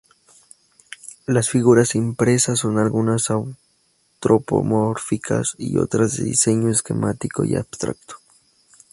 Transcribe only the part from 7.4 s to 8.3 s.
y abstracto.